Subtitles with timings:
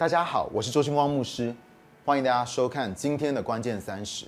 [0.00, 1.54] 大家好，我是周星光牧师，
[2.06, 4.24] 欢迎大家收看今天的关键三十。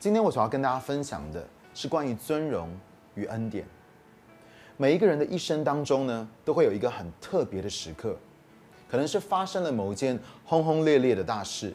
[0.00, 2.68] 今天我所要跟大家分享的是关于尊荣
[3.14, 3.64] 与恩典。
[4.76, 8.16] 每一个人的一生当中呢，都会有一个很特别的时刻，
[8.88, 11.72] 可能是发生了某一件轰轰烈烈的大事，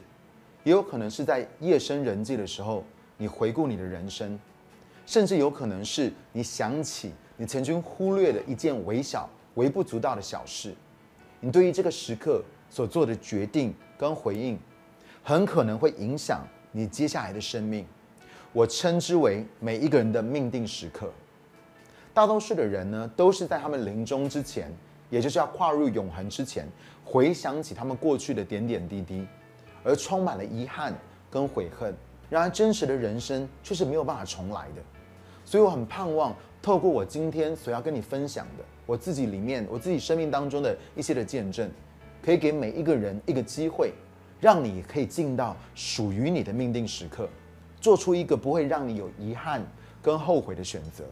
[0.62, 2.84] 也有可能是在夜深人静的时候，
[3.16, 4.38] 你回顾你的人生，
[5.06, 10.74] 甚至有可能是你想起你曾经忽略的一件微小、微不足道的小事，
[11.40, 12.44] 你对于这个时刻
[12.76, 14.58] 所做的决定跟回应，
[15.24, 17.86] 很可能会影响你接下来的生命。
[18.52, 21.10] 我称之为每一个人的命定时刻。
[22.12, 24.70] 大多数的人呢，都是在他们临终之前，
[25.08, 26.68] 也就是要跨入永恒之前，
[27.02, 29.26] 回想起他们过去的点点滴滴，
[29.82, 30.92] 而充满了遗憾
[31.30, 31.94] 跟悔恨。
[32.28, 34.82] 然而，真实的人生却是没有办法重来的。
[35.46, 41.70] 所以，我很盼望透过我今天所要跟你分享的，我自己里面我自己生命当中的一些的见证，
[42.26, 43.92] 可以给每一个人一个机会，
[44.40, 47.28] 让你可以进到属于你的命定时刻，
[47.80, 49.64] 做出一个不会让你有遗憾
[50.02, 51.04] 跟后悔的选择。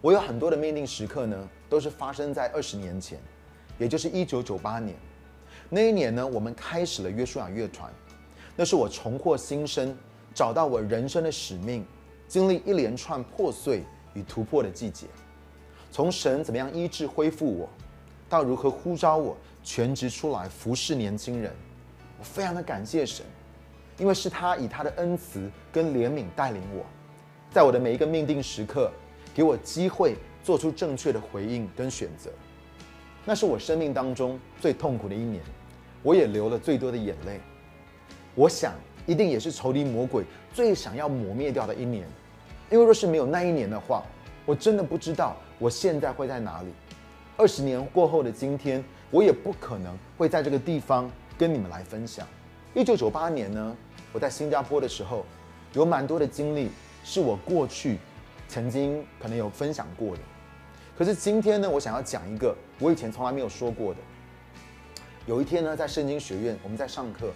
[0.00, 3.18] 我有很多的命定时刻呢，都是发生在二十年前，
[3.76, 4.94] 也就是一九九八年。
[5.68, 7.92] 那一年呢，我们开始了约书亚乐团，
[8.54, 9.92] 那是我重获新生，
[10.32, 11.84] 找到我人生的使命，
[12.28, 13.82] 经历一连串破碎
[14.14, 15.08] 与突破的季节。
[15.90, 17.68] 从神怎么样医治恢复我，
[18.28, 21.52] 到如何呼召我全职出来服侍年轻人，
[22.18, 23.24] 我非常的感谢神，
[23.98, 26.84] 因为是他以他的恩慈跟怜悯带领我，
[27.50, 28.90] 在我的每一个命定时刻。
[29.34, 32.30] 给我机会做出正确的回应跟选择，
[33.24, 35.42] 那是我生命当中最痛苦的一年，
[36.02, 37.40] 我也流了最多的眼泪。
[38.34, 38.74] 我想
[39.06, 42.06] 一定也是仇敌魔鬼最想要磨灭掉的一年，
[42.70, 44.02] 因为若是没有那一年的话，
[44.44, 46.68] 我真的不知道我现在会在哪里。
[47.38, 52.26] 二十年过后的今天，我也不可能会在这个地方跟你们来分享。
[52.74, 53.76] 一九九八年呢，
[54.10, 55.24] 我在新加坡的时候，
[55.74, 56.70] 有蛮多的经历
[57.04, 57.98] 是我过去。
[58.48, 60.20] 曾经可能有分享过的，
[60.98, 64.00] 可是今天呢，我想要讲一个我以前从来没有说过的。
[65.24, 67.32] 有一天呢，在圣经学院，我们在上课，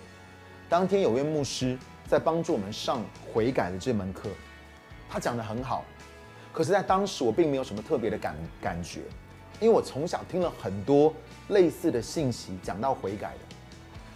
[0.69, 3.03] 当天有位牧师在帮助我们上
[3.33, 4.29] 悔改的这门课，
[5.09, 5.87] 他讲的很好，
[6.53, 9.01] 可是，在当时我并没有什么特别的感感觉，
[9.59, 11.15] 因为我从小听了很多
[11.49, 13.57] 类似的信息，讲到悔改的。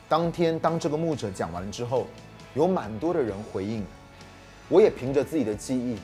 [0.08, 2.06] 当天当这个牧者讲完之后，
[2.54, 3.84] 有蛮多的人回应，
[4.68, 5.96] 我也凭着自己的记忆。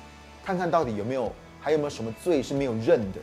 [0.45, 3.19] 看看到底有没有还有没有什么罪是没有认的，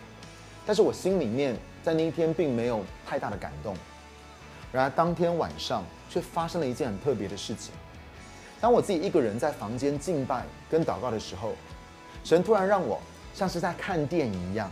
[0.66, 3.74] 但是我心里面在那一天并没有太大的感动。
[4.74, 7.74] 然而当天晚上却发生了一件很特别的事情。
[8.59, 11.53] 当我自己一个人在房间敬拜跟祷告的时候，
[12.25, 13.00] 神突然让我
[13.34, 14.69] 像是在看电影一样，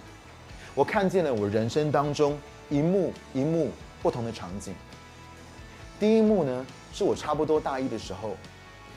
[0.75, 2.37] 我看见了我人生当中
[2.71, 3.69] 一幕一幕
[4.01, 4.73] 不同的场景。
[5.99, 8.35] 第一幕呢，是我差不多大一的时候，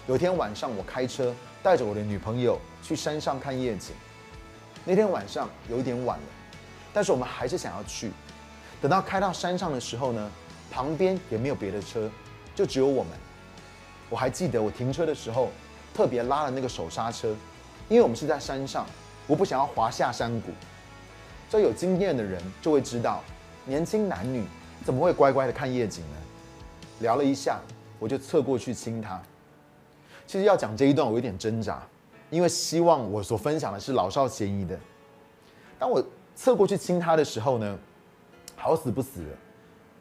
[0.07, 1.35] 有天晚上我开车。
[1.65, 3.95] 带着我的女朋友去山上看夜景。
[4.85, 6.25] 那天晚上有一点晚了，
[6.93, 8.11] 但是我们还是想要去。
[8.83, 10.31] 等到开到山上的时候呢，
[10.71, 12.11] 旁边也没有别的车，
[12.55, 13.15] 就只有我们。
[14.11, 15.49] 我还记得我停车的时候
[15.95, 17.35] 特别拉了那个手刹车，
[17.89, 18.85] 因为我们是在山上，
[19.27, 20.51] 我不想要滑下山谷。
[21.49, 23.25] 这有经验的人就会知道，
[23.67, 24.45] 年轻男女
[24.85, 26.17] 怎么会乖乖的看夜景呢？
[27.01, 27.59] 聊了一下，
[27.99, 29.21] 我就侧过去亲他。
[30.27, 31.83] 其实要讲这一段，我有点挣扎，
[32.31, 34.79] 因为希望我所分享的是老少咸宜的。
[35.79, 36.05] 当我
[36.35, 37.79] 侧过去亲他的时候呢，
[38.55, 39.31] 好死不死的，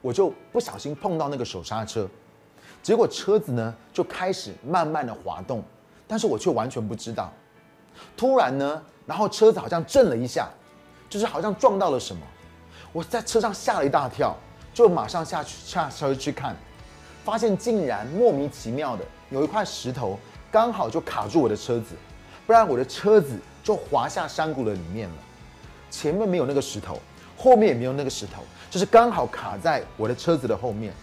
[0.01, 2.07] 我就不小心碰到那个手刹车，
[2.81, 5.63] 结果车子呢就开始慢慢的滑动，
[6.05, 7.31] 但是我却完全不知道。
[8.17, 10.49] 突然呢，然后车子好像震了一下，
[11.09, 12.21] 就是好像撞到了什么，
[12.93, 14.37] 我在车上吓了一大跳，
[14.71, 16.55] 就马上下去下车去看，
[17.25, 19.03] 发现竟然莫名其妙的。
[19.31, 20.19] 有一块石头
[20.51, 21.95] 刚好就卡住我的车子，
[22.45, 25.15] 不然我的车子就滑下山谷的里面了。
[25.89, 26.99] 前面没有那个石头，
[27.35, 30.93] 后面也没有那个石头，就是刚好卡在我的车子的后面。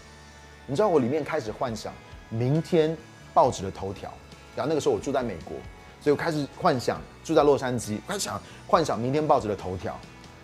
[0.65, 1.93] 你知道我里面开始幻想
[2.29, 2.95] 明天
[3.33, 4.09] 报纸的头条，
[4.55, 5.57] 然后那个时候我住在美国，
[5.99, 9.99] 所以我开始幻想住在洛杉矶，开始想幻想明天报纸的头条，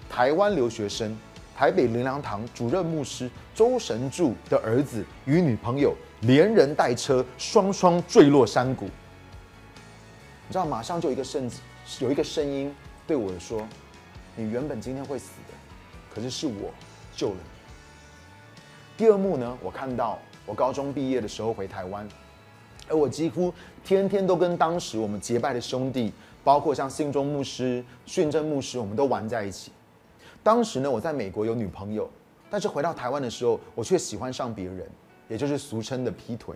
[0.10, 1.18] 台湾留学生。
[1.58, 8.86] 台北灵粮堂主任牧师周神柱的儿子与女朋友连人带车双双坠落山谷。
[8.86, 11.50] 你知道，马上就一个声，
[12.00, 12.72] 有一个声音
[13.08, 13.68] 对我说
[14.38, 15.54] ：“你原本今天会死的，
[16.14, 16.72] 可是是我
[17.16, 17.50] 救了你。”
[18.96, 22.08] 第二幕呢，我看到我高中毕业的时候回台湾，
[22.88, 23.52] 而我几乎
[23.84, 26.14] 天天都跟当时我们结拜的兄弟，
[26.44, 29.72] 包括像信中牧师、训正牧师，我们都玩在一起。
[30.48, 32.10] 当时呢，我在美国有女朋友，
[32.50, 34.88] 但是回到台湾的时候，我却喜欢上别人，
[35.28, 36.56] 也就是俗称的劈腿。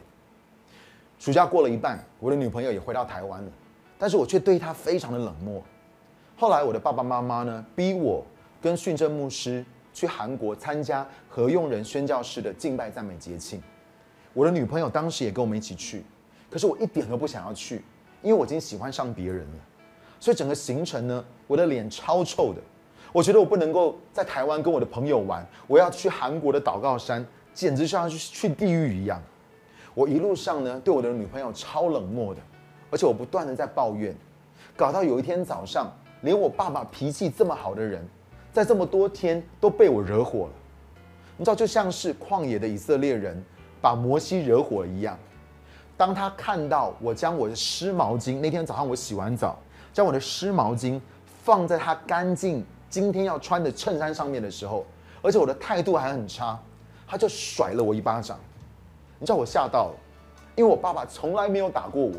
[1.19, 3.51] 暑假过了一半，我的女朋友也回到台湾了，
[3.99, 5.61] 但是我却对她非常的冷漠。
[6.37, 8.25] 后来我的爸爸妈妈呢，逼我
[8.61, 13.61] 跟训正牧师去韩国参加何用人宣教士的敬拜赞美节庆。
[14.31, 16.01] 我的女朋友当时也跟我们一起去，
[16.49, 17.83] 可是我一点都不想要去，
[18.21, 19.57] 因为我已经喜欢上别人了。
[20.17, 22.61] 所以整个行程呢，我的脸超臭的。
[23.13, 29.21] 我觉得我不能够在台湾跟我的朋友玩，我要去韩国的祷告山，简直像去去地狱一样。
[29.93, 32.39] 我一路上呢，对我的女朋友超冷漠的，
[32.89, 34.15] 而且我不断的在抱怨，
[34.77, 35.91] 搞到有一天早上，
[36.21, 38.01] 连我爸爸脾气这么好的人，
[38.53, 40.53] 在这么多天都被我惹火了。
[41.35, 43.43] 你知道，就像是旷野的以色列人
[43.81, 45.19] 把摩西惹火一样。
[45.97, 49.59] 当他看到我将我的湿毛巾，那天早上我洗完澡，
[49.91, 50.99] 将我的湿毛巾
[51.43, 54.85] 放在他干净今天要穿的衬衫上面的时候，
[55.23, 56.59] 而且我的态度还很差，
[57.07, 58.37] 他就甩了我一巴掌。
[59.17, 59.95] 你知道我吓到了，
[60.55, 62.13] 因为我爸爸从来没有打过我，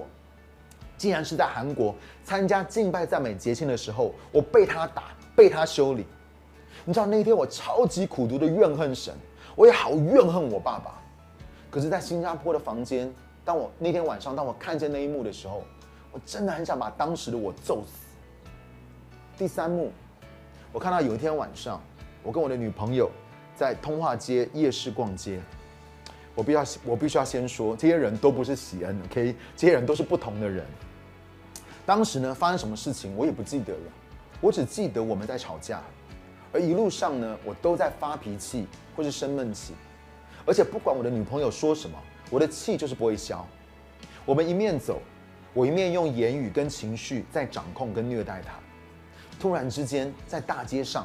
[0.96, 5.04] 竟然是在韩国参加敬拜赞美节庆的时候，我被他打，
[5.36, 6.06] 被他修理。
[6.86, 9.14] 你知道那天我超级苦读的怨恨神，
[9.54, 10.98] 我也好怨恨我爸爸。
[11.70, 13.12] 可是，在新加坡的房间，
[13.44, 15.62] 当我那天晚上当我看见那一幕的时候，
[16.12, 18.06] 我真的很想把当时的我揍死。
[19.36, 19.90] 第三幕，
[20.72, 21.78] 我看到有一天晚上，
[22.22, 23.10] 我跟我的女朋友
[23.54, 25.38] 在通化街夜市逛街。
[26.34, 29.36] 我必要，我必须要先说，这些人都不是喜恩，OK？
[29.54, 30.64] 这些人都是不同的人。
[31.84, 33.92] 当时呢，发生什么事情我也不记得了，
[34.40, 35.82] 我只记得我们在吵架，
[36.54, 38.66] 而一路上呢，我都在发脾气
[38.96, 39.74] 或是生闷气，
[40.46, 41.98] 而且不管我的女朋友说什么，
[42.30, 43.46] 我的气就是不会消。
[44.24, 45.02] 我们一面走，
[45.52, 48.54] 我一面用言语跟情绪在掌控跟虐待她。
[49.42, 51.04] 突然之间，在大街上，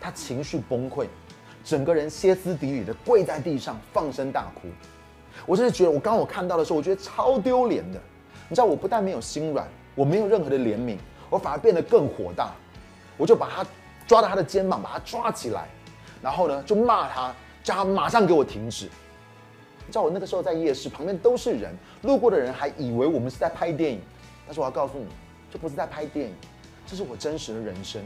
[0.00, 1.06] 他情绪崩溃。
[1.62, 4.66] 整个人歇斯底里的跪在地上，放声大哭。
[5.46, 8.00] 我真的觉得，我刚我看到的时候，我觉得超丢脸的。
[8.48, 10.98] 你知道，我不但没有心软，我没有任何的怜悯，
[11.30, 12.52] 我反而变得更火大。
[13.16, 13.64] 我就把他
[14.04, 15.68] 抓到他的肩膀，把他抓起来，
[16.20, 17.32] 然后呢，就骂他，
[17.62, 18.86] 叫他马上给我停止。
[19.86, 21.72] 你知道，我那个时候在夜市旁边都是人，
[22.02, 24.00] 路过的人还以为我们是在拍电影。
[24.44, 25.06] 但是我要告诉你，
[25.52, 26.34] 这不是在拍电影，
[26.86, 28.02] 这是我真实的人生。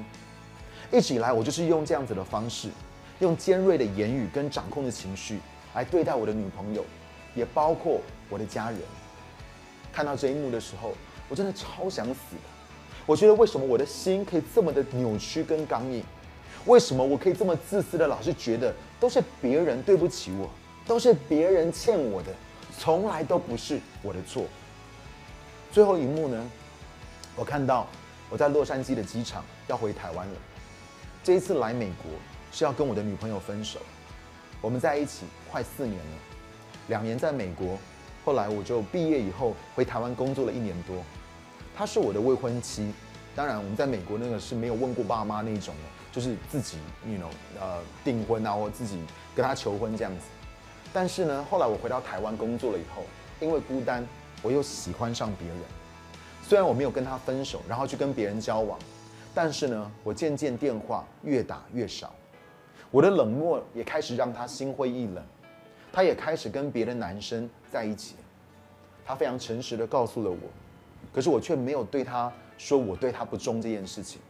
[0.91, 2.69] 一直以来，我就是用这样子的方式。
[3.21, 5.39] 用尖锐的言语跟掌控的情绪
[5.75, 6.83] 来对待我的女朋友，
[7.35, 8.01] 也包括
[8.31, 8.81] 我的家人。
[9.93, 10.95] 看到这一幕的时候，
[11.29, 12.43] 我真的超想死的。
[13.05, 16.03] 我觉得为什么我的心可以这么的扭曲跟刚硬？
[16.65, 20.49] 为什么我可以这么自私的老是觉得都是别人对不起我，
[20.87, 22.33] 都是别人欠我的，
[22.79, 24.45] 从来都不是我的错。
[25.71, 26.51] 最后一幕呢？
[27.37, 27.87] 我看到
[28.31, 30.35] 我在洛杉矶的机场要回台湾了。
[31.23, 32.11] 这一次来美国。
[32.53, 33.79] 是要跟我的女朋友分手，
[34.61, 36.17] 我们在一起快四年了，
[36.89, 37.79] 两年在美国，
[38.25, 40.97] 后来我就毕业以后回台湾工作了一年多。
[41.77, 42.93] 她是我的未婚妻，
[43.37, 47.31] 当然我们在美国那个是没有问过爸妈那一种的，就是自己，you know，
[47.61, 49.01] 呃，订婚啊，或自己
[49.33, 50.25] 跟她求婚这样子。
[50.93, 53.05] 但是呢，后来我回到台湾工作了以后，
[53.39, 54.05] 因为孤单，
[54.43, 55.59] 我又喜欢上别人。
[56.43, 58.79] 虽然我没有跟他分手，然后去跟别人交往，
[59.35, 62.13] 但是呢，我渐渐电话越打越少。
[62.91, 65.25] 我的冷漠也开始让他心灰意冷，
[65.93, 68.17] 他也开始跟别的男生在一起。
[69.07, 70.39] 他非常诚实的告诉了我，
[71.13, 74.21] 可是我却没有对他说我对他不忠这件事情。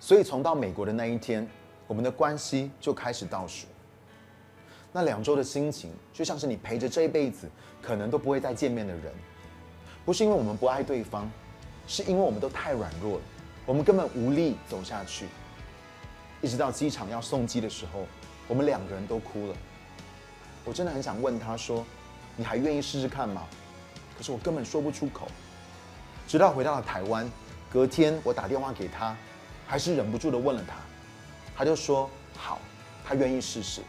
[0.00, 1.46] 所以从到美国的那一天，
[1.86, 3.66] 我们的关系就开始倒数。
[4.90, 7.48] 那两周的心情就像是你陪着这一辈子
[7.80, 9.12] 可能都不会再见面的人，
[10.04, 11.30] 不是因为我们不爱对方，
[11.92, 13.22] 是因为我们都太软弱了，
[13.66, 15.26] 我们根本无力走下去。
[16.40, 18.06] 一直到机场要送机的时候，
[18.48, 19.54] 我们两个人都哭了。
[20.64, 21.84] 我真的很想问他说
[22.34, 23.42] ：“你还愿意试试看吗？”
[24.16, 25.28] 可是我根本说不出口。
[26.26, 27.30] 直到回到了台湾，
[27.70, 29.14] 隔天我打电话给他，
[29.66, 30.76] 还是忍不住的问了他。
[31.54, 32.58] 他就说：“好，
[33.04, 33.82] 他愿意试试。”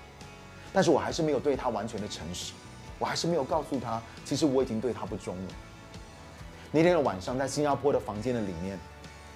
[0.74, 2.52] 但是我还是没有对他完全的诚实，
[3.00, 5.54] 我还是没有告诉他，其实我已经对他不忠了。
[6.76, 8.80] 那天的晚上，在新加坡的房间的里面，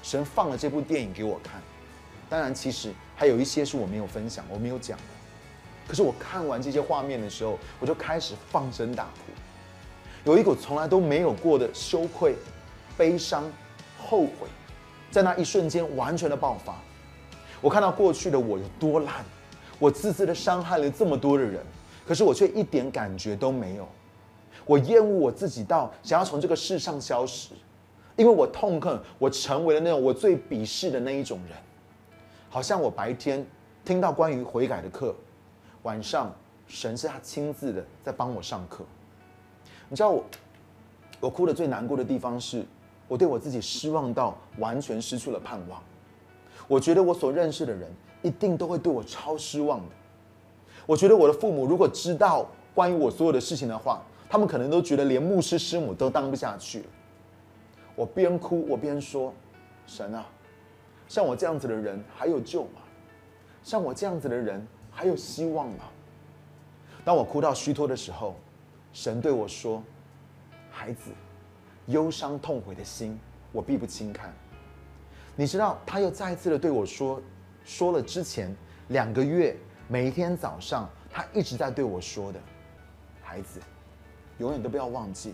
[0.01, 1.62] 神放了这部电影给我看。
[2.27, 5.03] 当然，其实还有一些是我没有分享、我没有讲的。
[5.88, 12.36] 可是我看完这些画面的时候，我就开始放声大哭，有一股从来都没有过的羞愧、
[12.98, 13.44] 悲伤、
[14.00, 14.48] 后悔，
[15.12, 16.75] 在那一瞬间完全的爆发。
[17.62, 19.24] 我看到过去的我有多烂，
[19.77, 21.63] 我自私的伤害了这么多的人，
[22.08, 23.88] 可是我却一点感觉都没有。
[24.67, 27.53] 我厌恶我自己到想要从这个世上消失，
[28.15, 31.57] 因为我痛恨我成为了那种我最鄙视的那一种人。
[32.50, 33.45] 好像我白天
[33.83, 35.15] 听到关于悔改的课，
[35.83, 36.33] 晚上
[36.67, 38.83] 神是他亲自的在帮我上课。
[39.89, 40.24] 你知道我，
[41.19, 42.65] 我哭的最难过的地方是，
[43.07, 45.81] 我对我自己失望到完全失去了盼望。
[46.67, 47.89] 我觉得我所认识的人
[48.21, 49.95] 一定都会对我超失望的。
[50.86, 56.84] 我觉得我的父母如果知道关于我所有的事情的话，他们可能都觉得连牧师师母都当不下去。
[57.96, 59.34] 我边哭我边说
[59.88, 60.25] ：“神啊，
[61.07, 62.81] 像我这样子的人还有救吗？
[63.63, 65.86] 像我这样子的人还有希望吗？”
[67.03, 68.36] 当我哭到虚脱的时候，
[68.93, 69.81] 神对我说
[70.69, 71.12] ：“孩子，
[71.86, 73.17] 忧伤痛悔的心，
[73.51, 74.34] 我必不轻看。”
[75.36, 77.22] 你知道，他又再一次的对我说，
[77.63, 78.53] 说了之前
[78.89, 79.55] 两个月
[79.88, 82.39] 每一天早上他一直在对我说的
[83.24, 83.60] ：“孩子，
[84.39, 85.34] 永远都不要忘记，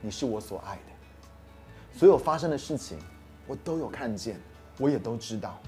[0.00, 1.98] 你是我所爱的。
[1.98, 2.98] 所有发生的事情，
[3.46, 4.40] 我都有看见，
[4.78, 5.58] 我也都知道。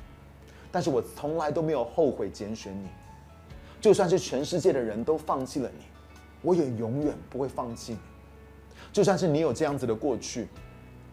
[0.73, 2.89] 但是我从来都没有后悔拣选你，
[3.81, 5.85] 就算是全世界的人都放弃了你。”
[6.43, 7.99] 我也永远不会放弃你，
[8.95, 10.49] 就算是你有这样子的过去，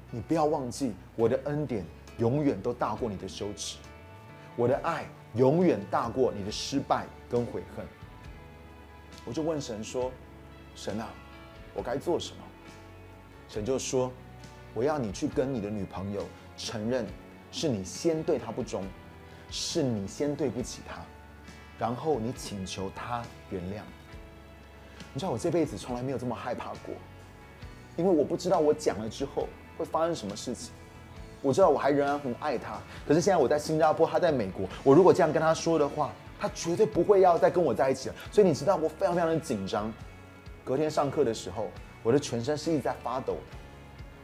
[0.10, 1.84] 你不要忘记我的恩典
[2.18, 3.78] 永远都大过你的羞耻，
[4.56, 5.06] 我的爱
[5.36, 7.86] 永远大过你的失败跟悔恨。
[9.26, 10.10] 我就问神说
[10.74, 11.10] ：“神啊，
[11.78, 12.44] 我该做什么？”
[13.48, 14.12] 神就说
[14.76, 16.22] ：“我要你去跟你的女朋友
[16.58, 17.06] 承认，
[17.50, 18.84] 是你先对她不忠，
[19.50, 21.00] 是你先对不起她，
[21.80, 23.82] 然后你请求她原谅。”
[25.14, 26.94] 你知道我这辈子从来没有这么害怕过，
[27.96, 30.74] 因为我不知道我讲了之后会发生什么事情。
[31.42, 34.68] 我知道我还仍然很爱他，可是现在我在新加坡，他在美国。
[34.84, 38.16] 我如果这样跟他说的话，他绝对不会要再跟我在一起了。
[38.32, 39.94] 所以你知道我非常非常的紧张。
[40.68, 41.70] 隔天上课的时候，
[42.04, 43.38] 我的全身是一直在发抖。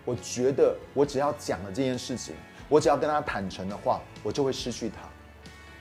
[0.04, 2.36] 我觉得我只要讲了这件事情，
[2.68, 5.08] 我只要跟他坦诚的话，我就会失去他，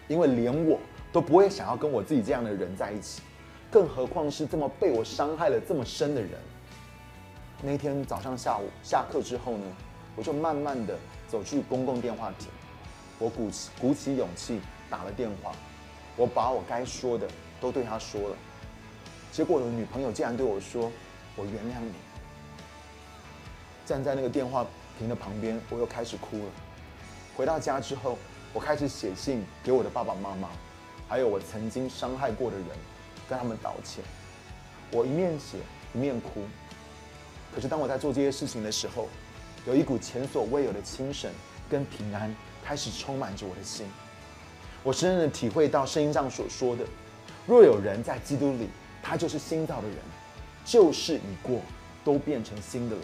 [0.07, 0.78] 因为连我
[1.12, 3.23] 都不会想要跟我自己这样的人在一起。
[3.73, 6.31] 更何况是这么被我伤害了这么深的人。
[7.61, 9.66] 那天早上下午下课之后呢，
[10.14, 12.47] 我就慢慢的走去公共电话亭，
[13.19, 15.50] 我鼓起鼓起勇气打了电话，
[16.16, 17.26] 我把我该说的
[17.61, 18.37] 都对他说了。
[19.33, 20.93] 结果我的女朋友竟然对我说
[21.35, 21.95] ：“我原谅你。”
[23.85, 24.65] 站在那个电话
[24.99, 26.51] 亭的旁边，我又开始哭了。
[27.35, 28.19] 回到家之后，
[28.53, 30.51] 我开始写信给我的爸爸妈妈，
[31.09, 32.67] 还有我曾经伤害过的人。
[33.29, 34.05] 跟他们道歉，
[34.91, 35.57] 我一面写
[35.95, 36.43] 一面哭。
[37.55, 39.09] 可是当我在做这些事情的时候，
[39.67, 41.31] 有一股前所未有的清省
[41.71, 43.87] 跟平安开始充满着我的心。
[44.83, 46.85] 我深深的体会到圣经上所说的：
[47.47, 48.69] 若有人在基督里，
[49.02, 49.97] 他就是新造的人，
[50.64, 51.61] 旧事已过，
[52.04, 53.02] 都变成新的了。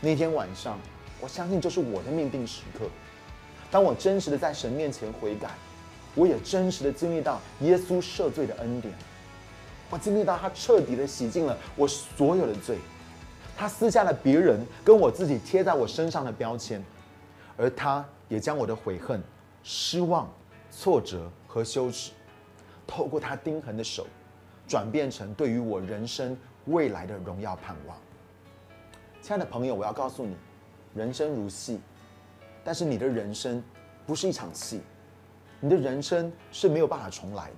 [0.00, 0.78] 那天晚上，
[1.20, 2.86] 我相信就是我的命定时刻。
[3.70, 5.50] 当我真实的在神面前悔改。
[6.14, 8.92] 我也真实的经历到耶稣赦罪的恩典，
[9.88, 12.78] 我经历到他彻底的洗净了我所有的罪，
[13.56, 16.82] 他撕下了别人跟我自己贴在我身上的标签，
[17.56, 19.22] 而他也将我的悔恨、
[19.62, 20.28] 失望、
[20.72, 22.10] 挫折和羞耻，
[22.84, 24.04] 透过他钉痕的手，
[24.68, 27.96] 转变成对于我人生未来的荣耀盼望。
[29.22, 30.36] 亲爱的朋友，我要告诉你，
[30.94, 31.80] 人生如戏，
[32.62, 33.62] 但是你的人生
[34.06, 34.82] 不是一场戏。
[35.60, 37.56] 你的人生是没有办法重来的，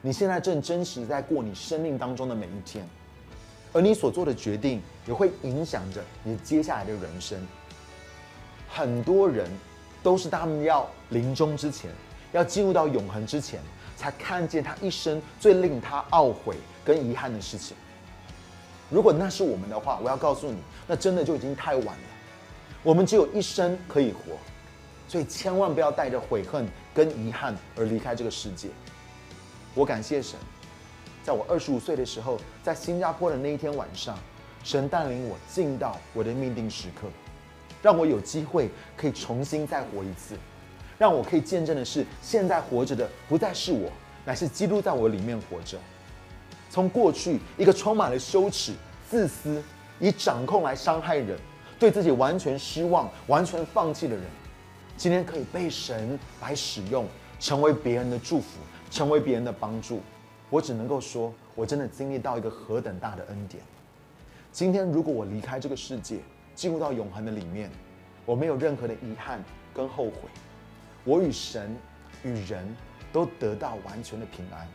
[0.00, 2.88] 你现在正真实在过你生命当中的每一天，
[3.74, 7.38] 而你所做的决定也会影响着你接下来的人生。
[8.70, 9.50] 很多人
[10.02, 11.90] 都是他们要临终之前，
[12.32, 13.60] 要进入到永恒之前，
[14.00, 17.76] 才看见他一生最令他懊悔跟遗憾的事情。
[18.88, 22.02] 如果那是我们的话，我要告诉你，那真的就已经太晚了。
[22.82, 24.38] 我们只有一生可以活。
[25.06, 26.64] 所以千万不要带着悔恨
[26.94, 28.68] 跟遗憾而离开这个世界。
[29.74, 30.38] 我感谢神，
[31.24, 34.16] 在我二十五岁的时候，在新加坡的那一天晚上，
[34.62, 37.08] 神带领我进到我的命定时刻，
[37.82, 40.36] 让我有机会可以重新再活一次，
[41.00, 43.90] 让我可以见证的是，现在活着的不再是我，
[44.22, 45.78] 乃是基督在我里面活着。
[46.68, 48.74] 从过去一个充满了羞耻、
[49.08, 49.62] 自私、
[49.98, 51.38] 以掌控来伤害人、
[51.78, 54.22] 对自己完全失望、完全放弃的人。
[54.94, 57.06] 今天可以被神来使用，
[57.38, 58.58] 成为别人的祝福，
[58.90, 60.02] 成为别人的帮助。
[60.50, 63.62] 我只能够说，我真的经历到一个何等大的恩典。
[64.52, 66.18] 今天如果我离开这个世界，
[66.54, 67.70] 进入到永恒的里面，
[68.26, 69.42] 我没有任何的遗憾
[69.72, 70.28] 跟后悔，
[71.04, 71.74] 我与神
[72.22, 72.66] 与人
[73.12, 74.68] 都得到完全的平安。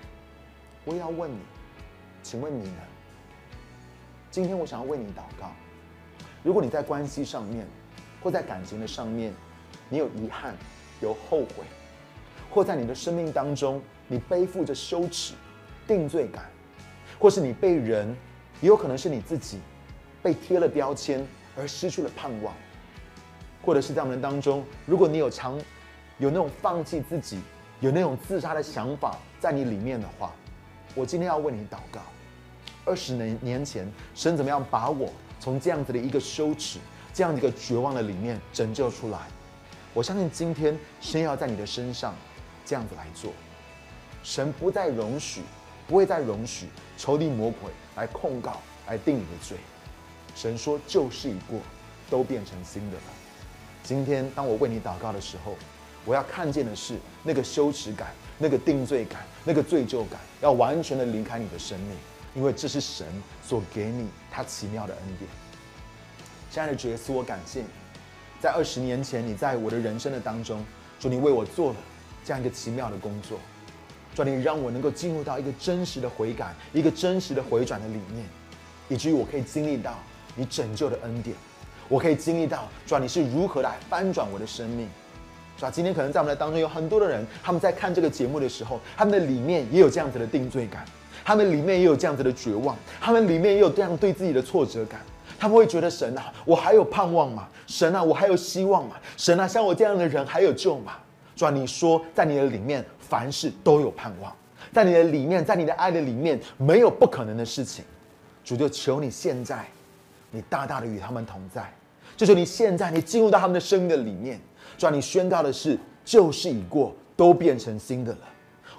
[0.84, 1.40] 我也要问你，
[2.24, 2.82] 请问你呢？
[4.32, 5.52] 今天我想要为你祷告。
[6.44, 7.68] 如果你在关系上面，
[8.22, 9.34] 或在感情的上面，
[9.88, 10.56] 你有遗憾，
[11.02, 11.64] 有后悔，
[12.50, 15.34] 或在你的生命当中，你背负着羞耻，
[15.88, 16.50] 定罪感，
[17.20, 18.16] 或是你被人，
[18.62, 19.60] 也有可能是你自己
[20.22, 22.54] 被贴了标签而失去了盼望，
[23.64, 25.60] 或者是在我们当中，如果你有长
[26.18, 27.42] 有那种放弃自己、
[27.82, 30.32] 有那种自杀的想法在你里面的话，
[30.94, 32.00] 我今天要为你祷告。
[32.86, 36.80] 二十年年前，神怎么样把我从这样子的一个羞耻、
[37.14, 39.20] 这样一个绝望的里面拯救出来？
[39.94, 42.14] 我相信今天神要在你的身上
[42.66, 43.32] 这样子来做。
[44.24, 45.42] 神不再容许，
[45.88, 46.68] 不会再容许
[46.98, 49.58] 仇敌魔鬼来控告、来定你的罪。
[50.34, 51.60] 神说旧事已过，
[52.10, 53.04] 都变成新的了。
[53.84, 55.56] 今天当我为你祷告的时候，
[56.06, 61.98] 我要看见的是那个羞耻感、那个定罪感、那个罪疚感，要完全的离开你的生命。
[62.36, 63.08] 因为这是神
[63.42, 65.30] 所给你他奇妙的恩典。
[66.52, 67.68] 亲爱的主耶稣，我感谢你，
[68.42, 70.62] 在二十年前，你在我的人生的当中，
[71.00, 71.78] 主你为我做了
[72.26, 73.40] 这样一个奇妙的工作，
[74.14, 78.26] 主你让我能够进入到一个真实的悔改、一个真实的回转的理念，
[78.90, 79.98] 以至于我可以经历到
[80.36, 81.38] 你拯救的恩典，
[81.88, 84.90] 我可以经历到主你是如何来翻转我的生命，
[85.58, 85.72] 是吧？
[85.72, 90.86] 今天可能在我们的当中有很多的人，他们在看这个节目的时候，他们的里面也有这样子的定罪感。
[91.24, 95.02] 他们里面也有这样子的绝望，他们里面也有这样对自己的挫折感。
[95.40, 97.48] 他们会觉得神啊，我还有盼望吗？
[97.66, 98.96] 神啊，我还有希望吗？
[99.18, 100.94] 神啊，像我这样的人还有救吗？
[101.36, 104.32] 主啊，你说在你的里面，凡事都有盼望，
[104.72, 107.84] 在你的里面，在你的爱的里面，没有不可能的事情。
[108.44, 109.66] 主就求你现在，
[110.30, 111.68] 你大大的与他们同在。
[112.16, 114.40] 就求你现在，你进入到他们的生命的里面。
[114.78, 118.20] 主啊，你宣告的是旧事已过，都变成新的了。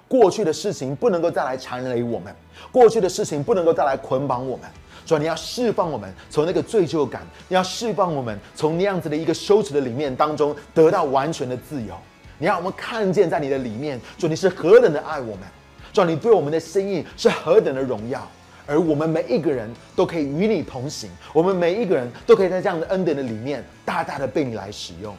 [0.07, 2.33] 过去的事情不能够再来缠累我们，
[2.71, 4.65] 过去的事情不能够再来捆绑我们。
[5.05, 11.93] 主，你要释放我们从那个罪疚感，你要释放我们从那样子的一个羞耻的里面当中得到完全的自由。
[12.37, 15.39] 你让我们看见在你的里面，主你是何等的爱我们，
[15.91, 18.25] 主你对我们的心意是何等的荣耀，
[18.65, 25.15] 而我们每一个人都可以与你同行，我们每一个人都可以在这样的恩典的里面大大的被你来使用。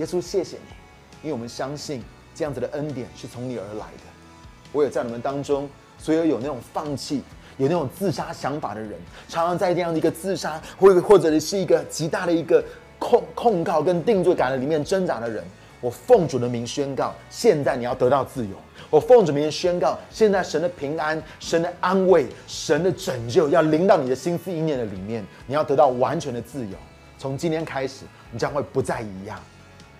[0.00, 2.02] 耶稣，谢谢你，因为我们相信
[2.34, 4.04] 这样子的恩典是从你而来的。
[4.72, 7.22] 我也在你们当中，所有有那种放弃、
[7.58, 8.92] 有那种自杀想法的人，
[9.28, 12.64] 常常在这样的一个自杀，或或者是一个极大的一个
[12.98, 15.44] 控控告跟定罪感的里面挣扎的人，
[15.82, 18.56] 我奉主的名宣告：现在你要得到自由。
[18.88, 26.74] 我奉主名宣告：现在神的平安、神的安慰、神的拯救要临到你的心思意念的里面，你要得到完全的自由。
[27.18, 29.38] 从今天开始，你将会不再一样。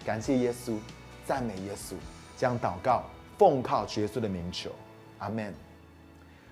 [0.04, 0.76] 感谢耶稣，
[1.24, 1.94] 赞美耶稣，
[2.36, 3.04] 将祷告。
[3.38, 4.70] 奉靠耶稣的名求，
[5.18, 5.54] 阿门。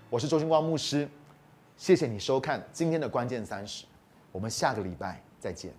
[0.08, 1.06] 我是周星光牧师，
[1.76, 3.84] 谢谢你收看今天的关键三十，
[4.32, 5.70] 我们下个礼拜再见。